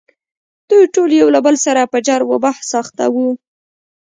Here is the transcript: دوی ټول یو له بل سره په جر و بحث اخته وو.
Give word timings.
دوی 0.69 0.83
ټول 0.93 1.09
یو 1.21 1.29
له 1.35 1.39
بل 1.45 1.55
سره 1.65 1.81
په 1.91 1.97
جر 2.07 2.21
و 2.25 2.33
بحث 2.45 2.67
اخته 2.81 3.05
وو. 3.13 3.29